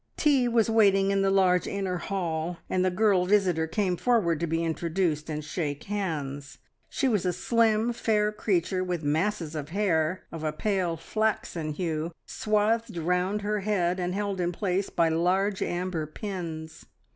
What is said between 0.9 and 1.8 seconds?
in the large